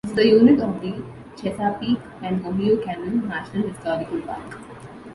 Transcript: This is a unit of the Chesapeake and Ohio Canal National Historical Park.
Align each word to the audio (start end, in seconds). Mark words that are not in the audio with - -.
This 0.03 0.13
is 0.13 0.25
a 0.25 0.27
unit 0.29 0.59
of 0.61 0.81
the 0.81 0.95
Chesapeake 1.39 1.99
and 2.23 2.43
Ohio 2.43 2.75
Canal 2.83 3.23
National 3.27 3.67
Historical 3.67 4.19
Park. 4.21 4.59